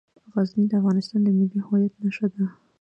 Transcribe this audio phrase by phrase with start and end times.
[0.33, 2.45] غزني د افغانستان د ملي هویت نښه ده.